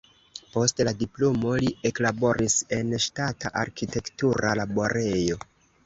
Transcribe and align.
Post 0.53 0.79
la 0.87 0.93
diplomo 1.01 1.51
li 1.65 1.69
eklaboris 1.91 2.57
en 2.81 2.99
ŝtata 3.07 3.55
arkitektura 3.65 4.61
laborejo. 4.63 5.45